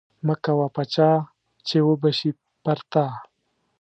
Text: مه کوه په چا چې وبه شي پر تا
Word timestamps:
مه 0.27 0.35
کوه 0.43 0.67
په 0.75 0.83
چا 0.93 1.09
چې 1.67 1.77
وبه 1.87 2.09
شي 2.17 2.31
پر 2.63 2.79
تا 2.91 3.05